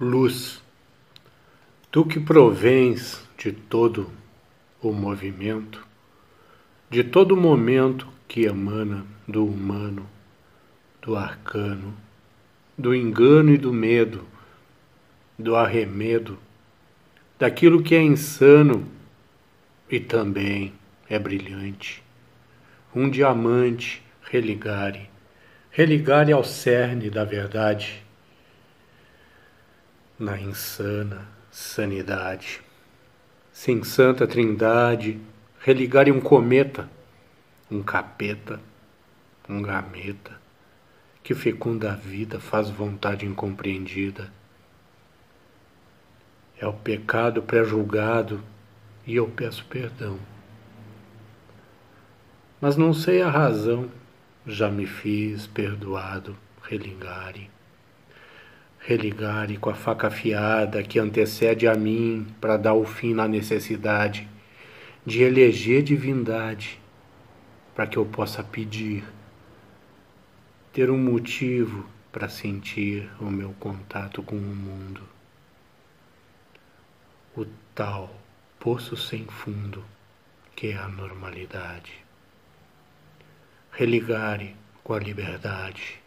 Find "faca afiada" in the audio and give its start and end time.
59.74-60.82